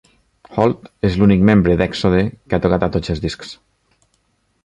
[0.59, 3.53] Holt és l'únic membre d"Èxode que ha tocat a tots els discs.